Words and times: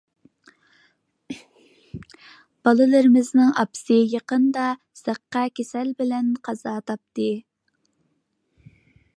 بالىلىرىمىزنىڭ 2.67 3.51
ئاپىسى 3.63 3.99
يېقىندا 4.15 4.65
زىققە 5.03 5.45
كېسەل 5.61 5.95
بىلەن 6.01 6.33
قازا 6.49 6.77
تاپتى. 6.89 7.29